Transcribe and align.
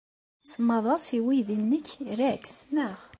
Tsemmaḍ-as 0.45 1.07
i 1.17 1.19
weydi-nnek 1.25 1.87
Rex, 2.19 2.45
naɣ? 2.73 2.99